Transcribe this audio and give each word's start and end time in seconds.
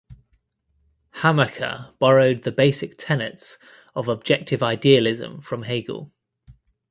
Hammacher 1.17 1.93
borrowed 1.99 2.41
the 2.41 2.51
basic 2.51 2.97
tenets 2.97 3.59
of 3.93 4.07
objective 4.07 4.63
idealism 4.63 5.41
from 5.43 5.61
Hegel. 5.61 6.11